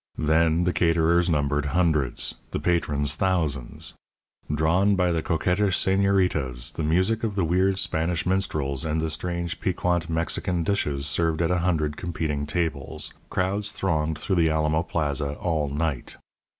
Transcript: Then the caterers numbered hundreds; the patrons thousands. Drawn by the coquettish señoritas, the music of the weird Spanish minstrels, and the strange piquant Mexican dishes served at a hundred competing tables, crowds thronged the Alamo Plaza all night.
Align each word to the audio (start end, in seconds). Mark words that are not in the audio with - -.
Then 0.17 0.63
the 0.63 0.73
caterers 0.73 1.29
numbered 1.29 1.65
hundreds; 1.77 2.33
the 2.49 2.59
patrons 2.59 3.15
thousands. 3.15 3.93
Drawn 4.51 4.95
by 4.95 5.11
the 5.11 5.21
coquettish 5.21 5.77
señoritas, 5.77 6.73
the 6.73 6.81
music 6.81 7.23
of 7.23 7.35
the 7.35 7.43
weird 7.45 7.77
Spanish 7.77 8.25
minstrels, 8.25 8.83
and 8.83 8.99
the 8.99 9.11
strange 9.11 9.59
piquant 9.61 10.09
Mexican 10.09 10.63
dishes 10.63 11.05
served 11.05 11.39
at 11.39 11.51
a 11.51 11.59
hundred 11.59 11.97
competing 11.97 12.47
tables, 12.47 13.13
crowds 13.29 13.71
thronged 13.71 14.17
the 14.17 14.49
Alamo 14.49 14.81
Plaza 14.81 15.35
all 15.35 15.69
night. 15.69 16.17